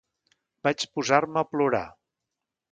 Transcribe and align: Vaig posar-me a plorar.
Vaig 0.67 0.85
posar-me 0.95 1.45
a 1.45 1.45
plorar. 1.53 1.85